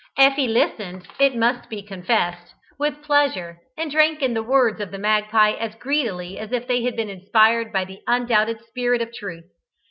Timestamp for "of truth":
9.03-9.45